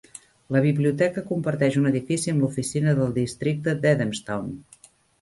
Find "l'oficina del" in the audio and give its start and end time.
2.47-3.17